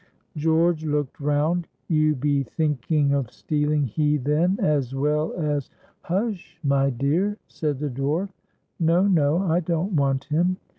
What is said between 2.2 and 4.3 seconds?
thinking of stealing he